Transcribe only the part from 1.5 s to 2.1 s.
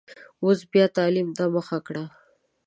مخه کړه.